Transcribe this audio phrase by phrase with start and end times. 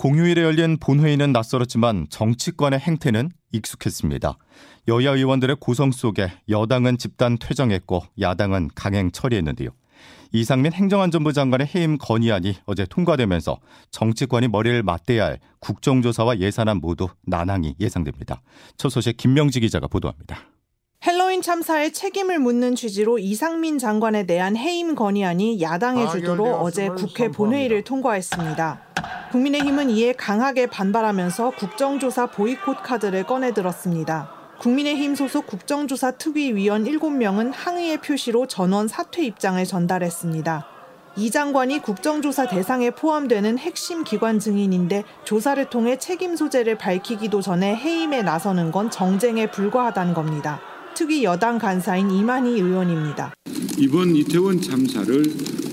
[0.00, 4.38] 공휴일에 열린 본회의는 낯설었지만 정치권의 행태는 익숙했습니다.
[4.88, 9.68] 여야 의원들의 고성 속에 여당은 집단 퇴정했고 야당은 강행 처리했는데요.
[10.32, 13.58] 이상민 행정안전부 장관의 해임 건의안이 어제 통과되면서
[13.90, 18.40] 정치권이 머리를 맞대야 할 국정조사와 예산안 모두 난항이 예상됩니다.
[18.78, 20.49] 첫 소식 김명지 기자가 보도합니다.
[21.06, 26.88] 헬로윈 참사의 책임을 묻는 취지로 이상민 장관에 대한 해임 건의안이 야당의 아, 주도로 아, 어제
[26.88, 28.82] 국회 본회의를 통과했습니다.
[29.32, 34.30] 국민의힘은 이에 강하게 반발하면서 국정조사 보이콧 카드를 꺼내들었습니다.
[34.58, 40.66] 국민의힘 소속 국정조사 특위위원 7명은 항의의 표시로 전원 사퇴 입장을 전달했습니다.
[41.16, 48.20] 이 장관이 국정조사 대상에 포함되는 핵심 기관 증인인데 조사를 통해 책임 소재를 밝히기도 전에 해임에
[48.20, 50.60] 나서는 건 정쟁에 불과하다는 겁니다.
[50.94, 53.32] 특위 여당 간사인 이만희 의원입니다.
[53.78, 55.22] 이번 이태원 참사를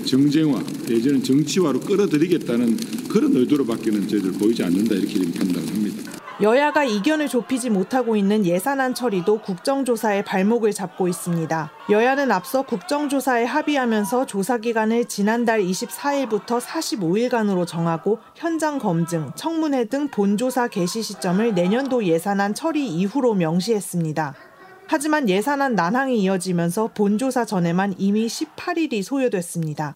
[0.06, 2.76] 정쟁화 내지는 정치화로 끌어들이겠다는
[3.08, 6.08] 그런 의도로밖에는 저희들 보이지 않는다 이렇게 판단합니다.
[6.40, 11.72] 여야가 이견을 좁히지 못하고 있는 예산안 처리도 국정조사의 발목을 잡고 있습니다.
[11.90, 20.68] 여야는 앞서 국정조사에 합의하면서 조사 기간을 지난달 24일부터 45일간으로 정하고 현장 검증, 청문회 등 본조사
[20.68, 24.34] 개시 시점을 내년도 예산안 처리 이후로 명시했습니다.
[24.90, 29.94] 하지만 예산안 난항이 이어지면서 본조사 전에만 이미 18일이 소요됐습니다.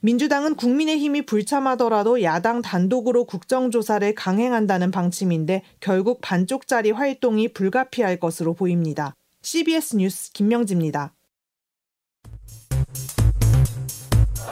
[0.00, 9.14] 민주당은 국민의힘이 불참하더라도 야당 단독으로 국정조사를 강행한다는 방침인데 결국 반쪽짜리 활동이 불가피할 것으로 보입니다.
[9.42, 11.14] CBS 뉴스 김명지입니다.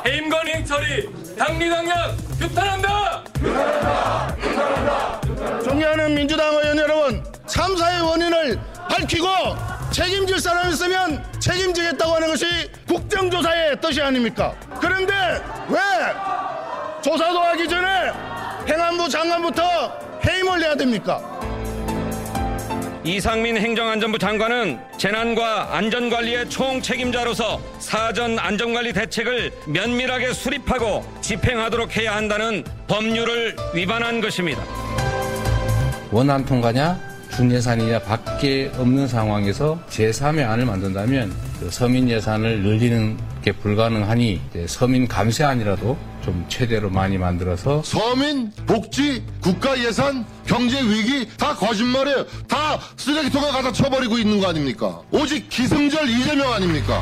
[0.06, 3.24] 해임건행 처리 당리당략 규탄한다!
[3.34, 4.36] 규탄한다!
[4.36, 5.61] 규탄한다!
[5.62, 9.27] 존경하는 민주당 의원 여러분 참사의 원인을 밝히고
[9.92, 12.46] 책임질 사람 있으면 책임지겠다고 하는 것이
[12.86, 14.55] 국정조사의 뜻이 아닙니까?
[14.80, 15.12] 그런데
[15.68, 15.78] 왜
[17.02, 18.12] 조사도 하기 전에
[18.68, 19.62] 행안부 장관부터
[20.27, 21.20] 해임을 내야 됩니까?
[23.02, 32.62] 이상민 행정안전부 장관은 재난과 안전관리의 총 책임자로서 사전 안전관리 대책을 면밀하게 수립하고 집행하도록 해야 한다는
[32.86, 34.62] 법률을 위반한 것입니다.
[36.12, 37.09] 원안 통과냐?
[37.30, 45.96] 준예산이냐 밖에 없는 상황에서 제3의 안을 만든다면 그 서민 예산을 늘리는 게 불가능하니 서민 감세안이라도
[46.23, 52.27] 좀 최대로 많이 만들어서 서민 복지 국가 예산 경제 위기 다 거짓말이에요.
[52.48, 55.01] 다 쓰레기통에 가다 쳐버리고 있는 거 아닙니까?
[55.11, 57.01] 오직 기승절 이재명 아닙니까?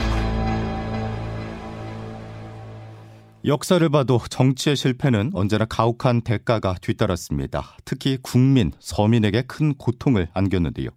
[3.49, 7.79] 역사를 봐도 정치의 실패는 언제나 가혹한 대가가 뒤따랐습니다.
[7.87, 10.91] 특히 국민, 서민에게 큰 고통을 안겼는데요.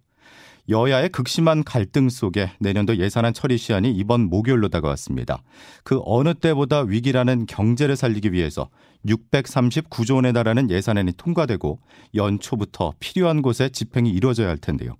[0.68, 5.42] 여야의 극심한 갈등 속에 내년도 예산안 처리 시한이 이번 목요일로 다가왔습니다.
[5.82, 8.68] 그 어느 때보다 위기라는 경제를 살리기 위해서
[9.06, 11.80] 639조 원에 달하는 예산안이 통과되고
[12.14, 14.96] 연초부터 필요한 곳에 집행이 이루어져야 할 텐데요.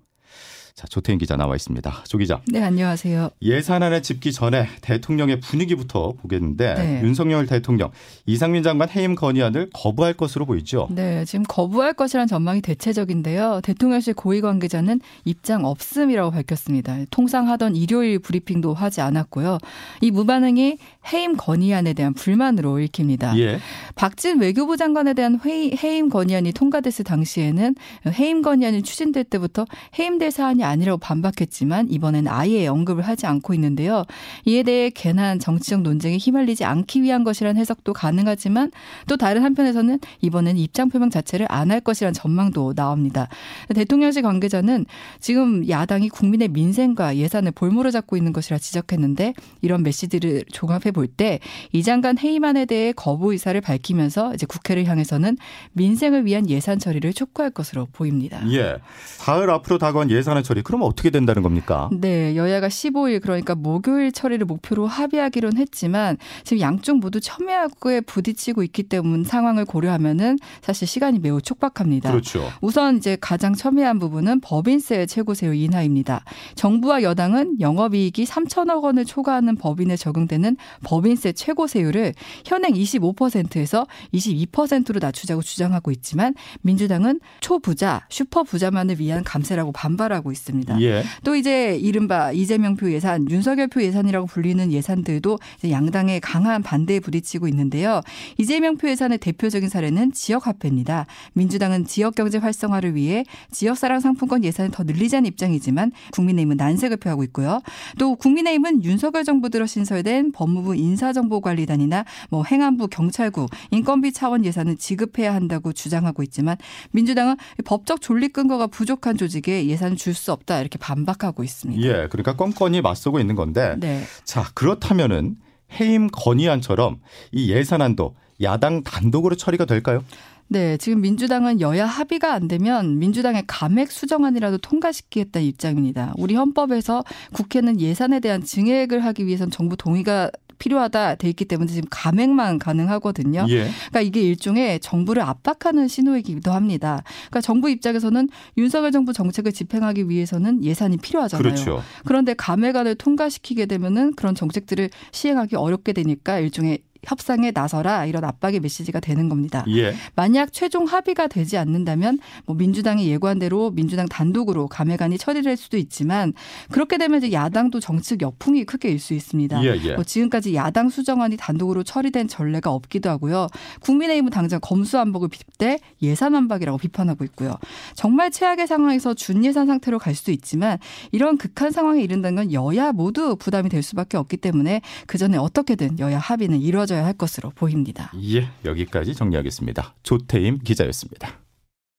[0.75, 2.03] 자, 조태인 기자 나와 있습니다.
[2.07, 2.41] 조 기자.
[2.47, 3.29] 네, 안녕하세요.
[3.43, 7.01] 예산안에 집기 전에 대통령의 분위기부터 보겠는데 네.
[7.03, 7.91] 윤석열 대통령
[8.25, 10.87] 이상민 장관 해임 건의안을 거부할 것으로 보이죠.
[10.89, 13.61] 네, 지금 거부할 것이란 전망이 대체적인데요.
[13.63, 16.97] 대통령실 고위 관계자는 입장 없음이라고 밝혔습니다.
[17.11, 19.59] 통상 하던 일요일 브리핑도 하지 않았고요.
[20.01, 20.77] 이 무반응이
[21.13, 23.37] 해임 건의안에 대한 불만으로 읽힙니다.
[23.37, 23.59] 예.
[23.93, 27.75] 박진 외교부 장관에 대한 회의, 해임 건의안이 통과됐을 당시에는
[28.07, 29.65] 해임 건의안이 추진될 때부터
[29.99, 34.03] 해임될 사안이 사안이 아니라고 반박했지만 이번엔 아예 언급을 하지 않고 있는데요.
[34.45, 38.71] 이에 대해 괜한 정치적 논쟁에 휘말리지 않기 위한 것이라는 해석도 가능하지만
[39.07, 43.29] 또 다른 한편에서는 이번엔 입장 표명 자체를 안 할 것이라는 전망도 나옵니다.
[43.73, 44.85] 대통령실 관계자는
[45.19, 51.39] 지금 야당이 국민의 민생과 예산을 볼모로 잡고 있는 것이라 지적했는데 이런 메시지를 종합해 볼 때
[51.71, 55.37] 이 장관 해임안에 대해 거부 의사를 밝히면서 이제 국회를 향해서는
[55.73, 58.41] 민생을 위한 예산 처리를 촉구할 것으로 보입니다.
[58.51, 58.77] 예.
[59.17, 60.61] 사흘 앞으로 다가온 예산안 처리 처리.
[60.61, 61.89] 그러면 어떻게 된다는 겁니까?
[61.91, 68.83] 네, 여야가 15일 그러니까 목요일 처리를 목표로 합의하기로는 했지만 지금 양쪽 모두 첨예하게 부딪히고 있기
[68.83, 72.11] 때문 상황을 고려하면은 사실 시간이 매우 촉박합니다.
[72.11, 72.49] 그렇죠.
[72.61, 76.23] 우선 이제 가장 첨예한 부분은 법인세 최고세율 인하입니다.
[76.55, 82.13] 정부와 여당은 영업이익이 3천억 원을 초과하는 법인에 적용되는 법인세 최고세율을
[82.45, 90.42] 현행 25%에서 22%로 낮추자고 주장하고 있지만 민주당은 초부자, 슈퍼부자만을 위한 감세라고 반발하고 있습니다.
[90.43, 90.81] 있습니다.
[90.81, 91.03] 예.
[91.23, 97.47] 또 이제 이른바 이재명 표 예산, 윤석열 표 예산이라고 불리는 예산들도 양당의 강한 반대에 부딪히고
[97.47, 98.01] 있는데요.
[98.37, 101.05] 이재명 표 예산의 대표적인 사례는 지역화폐입니다.
[101.33, 107.61] 민주당은 지역경제 활성화를 위해 지역사랑 상품권 예산을 더 늘리자는 입장이지만 국민의힘은 난색을 표하고 있고요.
[107.97, 115.33] 또 국민의힘은 윤석열 정부 들어 신설된 법무부 인사정보관리단이나 뭐 행안부, 경찰국, 인건비 차원 예산을 지급해야
[115.33, 116.57] 한다고 주장하고 있지만
[116.91, 121.81] 민주당은 법적 존립 근거가 부족한 조직에 예산을 줄 수 없다 이렇게 반박하고 있습니다.
[121.81, 122.07] 예.
[122.09, 123.75] 그러니까 껌껌이 맞서고 있는 건데.
[123.79, 124.03] 네.
[124.23, 125.37] 자, 그렇다면은
[125.79, 126.99] 해임 건의안처럼
[127.31, 130.03] 이 예산안도 야당 단독으로 처리가 될까요?
[130.47, 136.13] 네, 지금 민주당은 여야 합의가 안 되면 민주당의 감액 수정안이라도 통과시키겠다는 입장입니다.
[136.17, 137.03] 우리 헌법에서
[137.33, 140.29] 국회는 예산에 대한 증액을 하기 위해선 정부 동의가
[140.63, 143.45] 필요하다 돼 있기 때문에 지금 감액만 가능하거든요.
[143.49, 143.67] 예.
[143.89, 147.03] 그러니까 이게 일종의 정부를 압박하는 신호이기도 합니다.
[147.23, 151.43] 그러니까 정부 입장에서는 윤석열 정부 정책을 집행하기 위해서는 예산이 필요하잖아요.
[151.43, 151.83] 그렇죠.
[152.05, 158.99] 그런데 감액안을 통과시키게 되면은 그런 정책들을 시행하기 어렵게 되니까 일종의 협상에 나서라 이런 압박의 메시지가
[158.99, 159.63] 되는 겁니다.
[159.69, 159.93] 예.
[160.15, 166.33] 만약 최종 합의가 되지 않는다면 뭐 민주당이 예고한 대로 민주당 단독으로 감회관이 처리될 수도 있지만
[166.71, 169.63] 그렇게 되면 이제 야당도 정책 역풍이 크게 일 수 있습니다.
[169.65, 169.95] 예, 예.
[169.95, 173.47] 뭐 지금까지 야당 수정안이 단독으로 처리된 전례가 없기도 하고요.
[173.81, 177.57] 국민의힘은 당장 검수안박을 빗대 예산안박이라고 비판하고 있고요.
[177.95, 180.77] 정말 최악의 상황에서 준예산 상태로 갈 수도 있지만
[181.11, 185.99] 이런 극한 상황에 이른다는 건 여야 모두 부담이 될 수밖에 없기 때문에 그 전에 어떻게든
[185.99, 188.11] 여야 합의는 이루어져 야 할 것으로 보입니다.
[188.33, 188.47] 예.
[188.65, 189.95] 여기까지 정리하겠습니다.
[190.03, 191.29] 조태임 기자였습니다.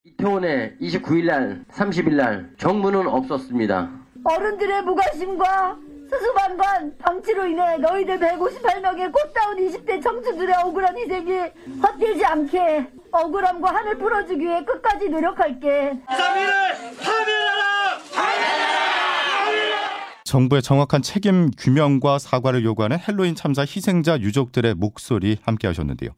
[0.05, 3.91] 이태원에 29일 날, 30일 날 정부는 없었습니다.
[4.25, 5.77] 어른들의 무관심과
[6.11, 11.33] 수수방관 방치로 인해 너희들 158명의 꽃다운 20대 청춘들의 억울한 희생이
[11.83, 15.93] 헛되지 않게 억울함과 한을 풀어주기 위해 끝까지 노력할게.
[20.35, 26.11] 정부의 정확한 책임 규명과 사과를 요구하는 헬로윈 참사 희생자 유족들의 목소리 함께 하셨는데요.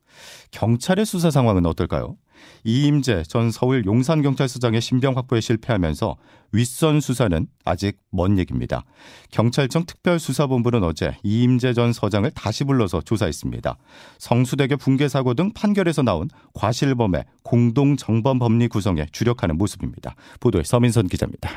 [0.52, 2.16] 경찰의 수사 상황은 어떨까요?
[2.64, 6.16] 이임재 전 서울 용산경찰서장의 신병 확보에 실패하면서
[6.52, 8.84] 윗선 수사는 아직 먼 얘기입니다.
[9.32, 13.76] 경찰청 특별수사본부는 어제 이임재 전 서장을 다시 불러서 조사했습니다.
[14.18, 20.14] 성수대교 붕괴 사고 등 판결에서 나온 과실범의 공동 정범 법리 구성에 주력하는 모습입니다.
[20.40, 21.50] 보도에 서민선 기자입니다.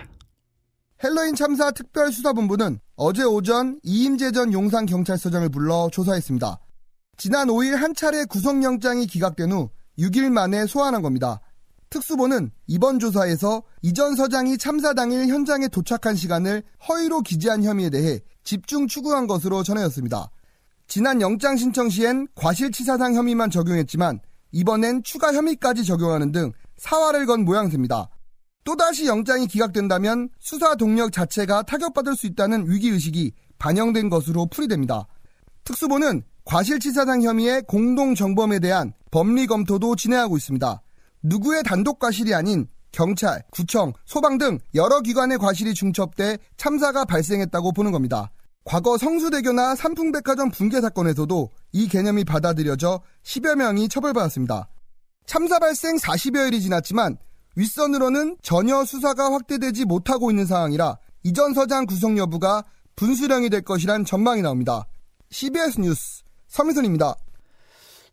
[1.01, 6.59] 헬로윈 참사 특별수사본부는 어제 오전 이임재 전 용산경찰서장을 불러 조사했습니다.
[7.15, 11.39] 지난 5일 한 차례 구속영장이 기각된 후 6일 만에 소환한 겁니다.
[11.89, 18.85] 특수본은 이번 조사에서 이전 서장이 참사 당일 현장에 도착한 시간을 허위로 기재한 혐의에 대해 집중
[18.85, 20.29] 추구한 것으로 전해졌습니다.
[20.87, 24.19] 지난 영장 신청 시엔 과실치사상 혐의만 적용했지만
[24.51, 28.09] 이번엔 추가 혐의까지 적용하는 등 사활을 건 모양새입니다.
[28.63, 35.07] 또다시 영장이 기각된다면 수사 동력 자체가 타격받을 수 있다는 위기의식이 반영된 것으로 풀이됩니다.
[35.63, 40.81] 특수본은 과실치사상 혐의의 공동정범에 대한 법리 검토도 진행하고 있습니다.
[41.23, 47.91] 누구의 단독 과실이 아닌 경찰, 구청, 소방 등 여러 기관의 과실이 중첩돼 참사가 발생했다고 보는
[47.91, 48.31] 겁니다.
[48.65, 54.67] 과거 성수대교나 삼풍백화점 붕괴 사건에서도 이 개념이 받아들여져 10여 명이 처벌받았습니다.
[55.25, 57.17] 참사 발생 40여일이 지났지만
[57.59, 62.63] 윗선으로는 전혀 수사가 확대되지 못하고 있는 상황이라 이전 서장 구속 여부가
[62.95, 64.85] 분수령이 될 것이란 전망이 나옵니다.
[65.29, 67.15] CBS 뉴스 서민선입니다.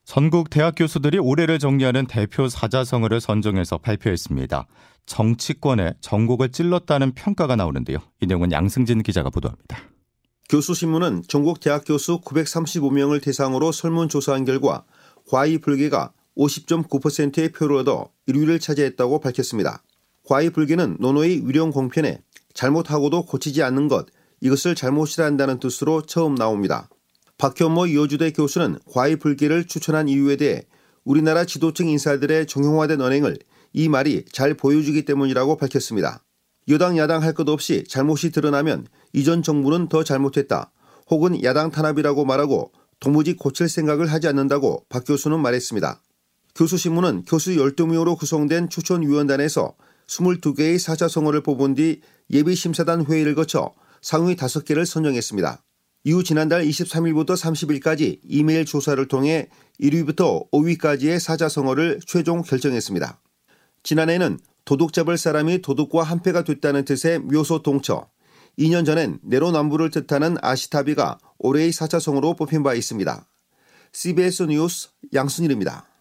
[0.04, 4.66] 전국 대학 교수들이 올해를 정리하는 대표 사자성어를 선정해서 발표했습니다.
[5.06, 7.98] 정치권에 전곡을 찔렀다는 평가가 나오는데요.
[8.20, 9.78] 이 내용은 양승진 기자가 보도합니다.
[10.48, 14.84] 교수신문은 전국 대학 교수 935명을 대상으로 설문조사한 결과
[15.28, 19.82] 과이 불개가 50.9%의 표를 얻어 1위를 차지했다고 밝혔습니다.
[20.24, 22.20] 과이 불개는 논어의 위령 공편에
[22.54, 24.06] 잘못하고도 고치지 않는 것,
[24.40, 26.88] 이것을 잘못이라 한다는 뜻으로 처음 나옵니다.
[27.38, 30.62] 박현모 이호주대 교수는 과이 불개를 추천한 이유에 대해
[31.04, 33.38] 우리나라 지도층 인사들의 정형화된 언행을
[33.72, 36.24] 이 말이 잘 보여주기 때문이라고 밝혔습니다.
[36.68, 40.72] 여당 야당 할 것 없이 잘못이 드러나면 이전 정부는 더 잘못했다.
[41.08, 46.00] 혹은 야당 탄압이라고 말하고 도무지 고칠 생각을 하지 않는다고 박 교수는 말했습니다.
[46.56, 49.74] 교수신문은 교수 12명으로 구성된 추천위원단에서
[50.06, 55.62] 22개의 사자성어를 뽑은 뒤 예비심사단 회의를 거쳐 상위 5개를 선정했습니다.
[56.04, 59.48] 이후 지난달 23일부터 30일까지 이메일 조사를 통해
[59.80, 63.20] 1위부터 5위까지의 사자성어를 최종 결정했습니다.
[63.82, 68.08] 지난해는 도둑 잡을 사람이 도둑과 한패가 됐다는 뜻의 묘소 동처,
[68.58, 73.26] 2년 전엔 내로남부를 뜻하는 아시타비가 올해의 사자성어로 뽑힌 바 있습니다.
[73.92, 75.95] CBS 뉴스 양순일입니다.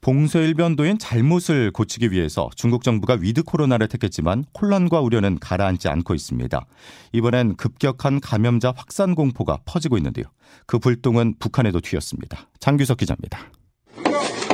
[0.00, 6.66] 봉쇄일변도인 잘못을 고치기 위해서 중국 정부가 위드 코로나를 택했지만 혼란과 우려는 가라앉지 않고 있습니다.
[7.12, 10.24] 이번엔 급격한 감염자 확산 공포가 퍼지고 있는데요.
[10.66, 12.48] 그 불똥은 북한에도 튀었습니다.
[12.60, 13.40] 장규석 기자입니다.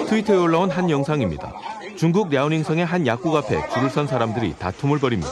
[0.09, 1.53] 트위터에 올라온 한 영상입니다.
[1.97, 5.31] 중국 랴오닝성의 한 약국 앞에 줄을 선 사람들이 다툼을 벌입니다.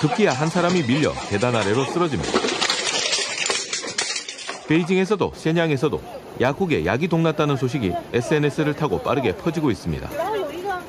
[0.00, 2.30] 급기야 한 사람이 밀려 계단 아래로 쓰러집니다.
[4.68, 10.08] 베이징에서도 세냥에서도 약국에 약이 동났다는 소식이 SNS를 타고 빠르게 퍼지고 있습니다.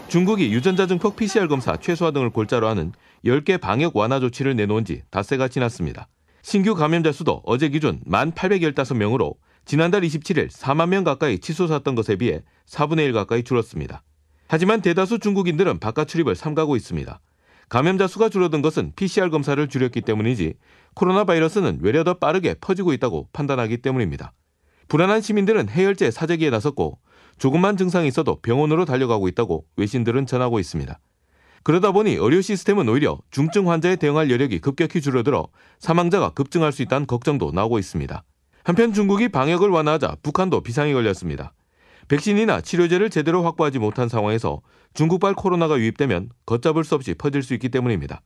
[0.07, 2.91] 중국이 유전자 증폭 PCR 검사 최소화 등을 골자로 하는
[3.25, 6.07] 10개 방역 완화 조치를 내놓은 지 닷새가 지났습니다.
[6.41, 9.35] 신규 감염자 수도 어제 기준 1,815명으로
[9.65, 14.03] 지난달 27일 4만 명 가까이 치솟았던 것에 비해 4분의 1 가까이 줄었습니다.
[14.47, 17.19] 하지만 대다수 중국인들은 바깥 출입을 삼가고 있습니다.
[17.69, 20.53] 감염자 수가 줄어든 것은 PCR 검사를 줄였기 때문이지
[20.93, 24.33] 코로나 바이러스는 외려 더 빠르게 퍼지고 있다고 판단하기 때문입니다.
[24.87, 26.99] 불안한 시민들은 해열제 사재기에 나섰고
[27.37, 30.99] 조금만 증상이 있어도 병원으로 달려가고 있다고 외신들은 전하고 있습니다.
[31.63, 35.47] 그러다 보니 의료 시스템은 오히려 중증 환자에 대응할 여력이 급격히 줄어들어
[35.79, 38.23] 사망자가 급증할 수 있다는 걱정도 나오고 있습니다.
[38.63, 41.53] 한편 중국이 방역을 완화하자 북한도 비상이 걸렸습니다.
[42.09, 44.61] 백신이나 치료제를 제대로 확보하지 못한 상황에서
[44.93, 48.21] 중국발 코로나가 유입되면 걷잡을 수 없이 퍼질 수 있기 때문입니다.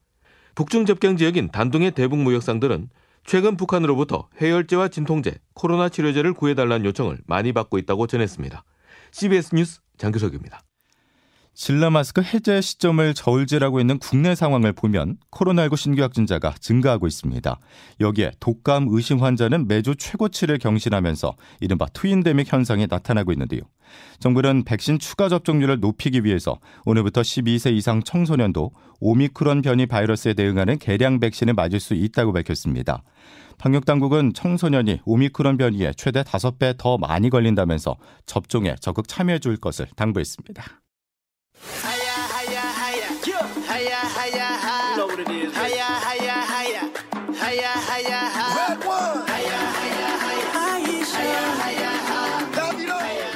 [0.56, 2.90] 북중 접경 지역인 단둥의 대북 무역상들은
[3.28, 8.64] 최근 북한으로부터 해열제와 진통제, 코로나 치료제를 구해달라는 요청을 많이 받고 있다고 전했습니다.
[9.12, 10.62] CBS 뉴스 장규석입니다.
[11.60, 17.60] 신라 마스크 해제 시점을 저울질하고 있는 국내 상황을 보면 코로나19 신규 확진자가 증가하고 있습니다.
[18.00, 23.62] 여기에 독감 의심 환자는 매주 최고치를 경신하면서 이른바 트윈데믹 현상이 나타나고 있는데요.
[24.20, 31.20] 정부는 백신 추가 접종률을 높이기 위해서 오늘부터 12세 이상 청소년도 오미크론 변이 바이러스에 대응하는 개량
[31.20, 33.02] 백신을 맞을 수 있다고 밝혔습니다.
[33.58, 37.96] 방역 당국은 청소년이 오미크론 변이에 최대 5배 더 많이 걸린다면서
[38.28, 40.64] 접종에 적극 참여해 줄 것을 당부했습니다.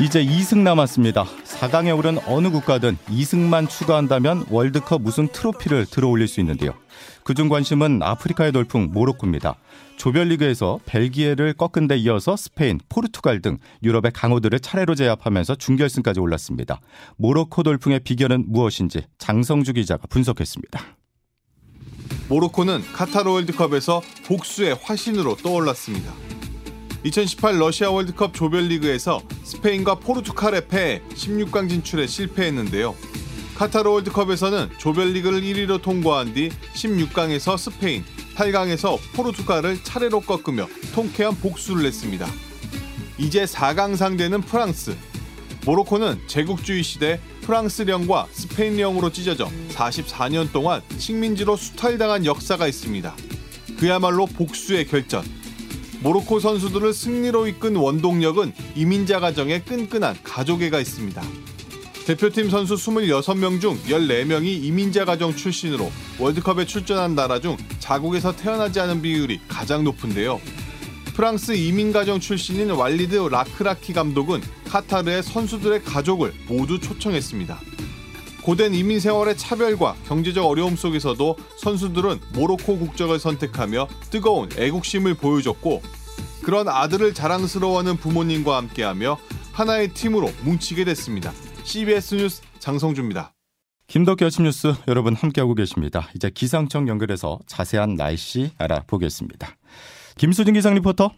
[0.01, 1.25] 이제 2승 남았습니다.
[1.45, 6.73] 4강에 오른 어느 국가든 2승만 추가한다면 월드컵 우승 트로피를 들어올릴 수 있는데요.
[7.23, 9.55] 그중 관심은 아프리카의 돌풍 모로코입니다.
[9.97, 16.81] 조별리그에서 벨기에를 꺾은 데 이어서 스페인, 포르투갈 등 유럽의 강호들을 차례로 제압하면서 준결승까지 올랐습니다.
[17.17, 20.81] 모로코 돌풍의 비결은 무엇인지 장성주 기자가 분석했습니다.
[22.29, 26.13] 모로코는 카타르 월드컵에서 복수의 화신으로 떠올랐습니다.
[27.03, 32.95] 2018 러시아 월드컵 조별리그에서 스페인과 포르투갈에 패해 16강 진출에 실패했는데요.
[33.61, 38.03] 카타르 월드컵에서는 조별리그를 1위로 통과한 뒤 16강에서 스페인,
[38.35, 42.25] 8강에서 포르투갈을 차례로 꺾으며 통쾌한 복수를 냈습니다.
[43.19, 44.97] 이제 4강 상대는 프랑스.
[45.63, 53.15] 모로코는 제국주의 시대 프랑스령과 스페인령으로 찢어져 44년 동안 식민지로 수탈당한 역사가 있습니다.
[53.77, 55.23] 그야말로 복수의 결전.
[55.99, 61.21] 모로코 선수들을 승리로 이끈 원동력은 이민자 가정의 끈끈한 가족애가 있습니다.
[62.11, 65.89] 대표팀 선수 26명 중 14명이 이민자 가정 출신으로
[66.19, 70.41] 월드컵에 출전한 나라 중 자국에서 태어나지 않은 비율이 가장 높은데요.
[71.13, 77.57] 프랑스 이민 가정 출신인 왈리드 라크라키 감독은 카타르의 선수들의 가족을 모두 초청했습니다.
[78.41, 85.81] 고된 이민 생활의 차별과 경제적 어려움 속에서도 선수들은 모로코 국적을 선택하며 뜨거운 애국심을 보여줬고
[86.43, 89.17] 그런 아들을 자랑스러워하는 부모님과 함께하며
[89.53, 91.31] 하나의 팀으로 뭉치게 됐습니다.
[91.71, 93.33] CBS 뉴스 장성주입니다.
[93.87, 96.09] 김덕기 아침 뉴스 여러분 함께하고 계십니다.
[96.13, 99.55] 이제 기상청 연결해서 자세한 날씨 알아보겠습니다.
[100.17, 101.11] 김수진 기상 리포터.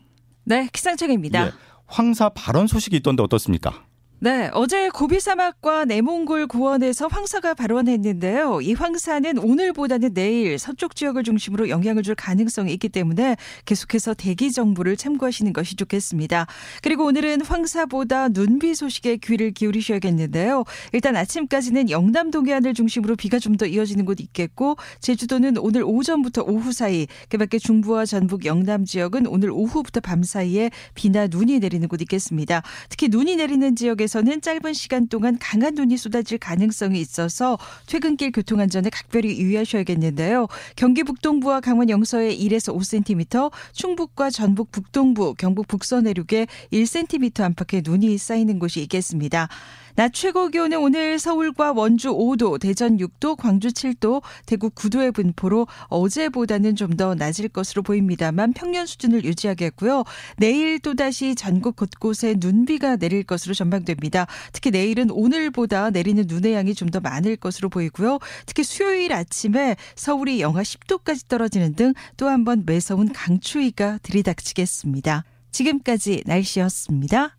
[0.43, 1.47] 네, 기상청입니다.
[1.47, 1.51] 예,
[1.87, 3.83] 황사 발언 소식이 있던데 어떻습니까?
[4.23, 8.61] 네, 어제 고비 사막과 내몽골 구원에서 황사가 발원했는데요.
[8.61, 14.95] 이 황사는 오늘보다는 내일 서쪽 지역을 중심으로 영향을 줄 가능성이 있기 때문에 계속해서 대기 정보를
[14.95, 16.47] 참고하시는 것이 좋겠습니다.
[16.81, 20.63] 그리고 오늘은 황사보다 눈비 소식에 귀를 기울이셔야겠는데요.
[20.93, 26.71] 일단 아침까지는 영남 동해안을 중심으로 비가 좀 더 이어지는 곳 있겠고 제주도는 오늘 오전부터 오후
[26.71, 32.63] 사이, 그밖에 중부와 전북 영남 지역은 오늘 오후부터 밤 사이에 비나 눈이 내리는 곳 있겠습니다.
[32.87, 38.91] 특히 눈이 내리는 지역에서 지역에서는 짧은 시간 동안 강한 눈이 쏟아질 가능성이 있어서 퇴근길 교통안전에
[38.91, 40.47] 각별히 유의하셔야겠는데요.
[40.75, 48.17] 경기 북동부와 강원 영서에 1에서 5cm, 충북과 전북 북동부, 경북 북서 내륙에 1cm 안팎의 눈이
[48.19, 49.49] 쌓이는 곳이 있겠습니다.
[49.95, 56.75] 낮 최고 기온은 오늘 서울과 원주 5도, 대전 6도, 광주 7도, 대구 9도의 분포로 어제보다는
[56.75, 60.03] 좀 더 낮을 것으로 보입니다만 평년 수준을 유지하겠고요.
[60.37, 64.27] 내일 또다시 전국 곳곳에 눈비가 내릴 것으로 전망됩니다.
[64.51, 68.19] 특히 내일은 오늘보다 내리는 눈의 양이 좀 더 많을 것으로 보이고요.
[68.45, 75.23] 특히 수요일 아침에 서울이 영하 10도까지 떨어지는 등 또 한 번 매서운 강추위가 들이닥치겠습니다.
[75.51, 77.37] 지금까지 날씨였습니다.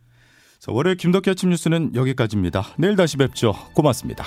[0.64, 2.62] 자, 월요일 김덕기 아침 뉴스는 여기까지입니다.
[2.78, 3.52] 내일 다시 뵙죠.
[3.75, 4.25] 고맙습니다.